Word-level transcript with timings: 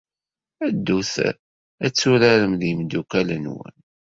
Ddut 0.75 1.13
ad 1.85 1.93
turarem 1.97 2.53
d 2.59 2.61
yimeddukal-nwen. 2.67 3.75